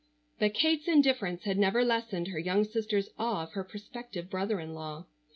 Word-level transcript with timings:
But 0.39 0.55
Kate's 0.55 0.87
indifference 0.87 1.43
had 1.43 1.59
never 1.59 1.85
lessened 1.85 2.29
her 2.29 2.39
young 2.39 2.63
sister's 2.63 3.09
awe 3.19 3.43
of 3.43 3.51
her 3.51 3.63
prospective 3.63 4.31
brother 4.31 4.59
in 4.59 4.73
law. 4.73 5.05